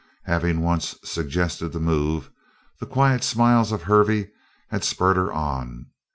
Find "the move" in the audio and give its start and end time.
1.69-2.31